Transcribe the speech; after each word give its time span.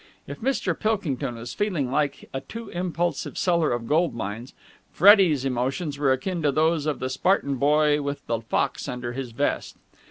If 0.25 0.41
Mr. 0.41 0.73
Pilkington 0.73 1.35
was 1.35 1.53
feeling 1.53 1.91
like 1.91 2.27
a 2.33 2.41
too 2.41 2.69
impulsive 2.69 3.37
seller 3.37 3.71
of 3.71 3.85
gold 3.87 4.15
mines, 4.15 4.55
Freddie's 4.91 5.45
emotions 5.45 5.99
were 5.99 6.11
akin 6.11 6.41
to 6.41 6.51
those 6.51 6.87
of 6.87 6.97
the 6.97 7.07
Spartan 7.07 7.57
boy 7.57 8.01
with 8.01 8.25
the 8.25 8.41
fox 8.41 8.87
under 8.87 9.13
his 9.13 9.29
vest. 9.31 9.77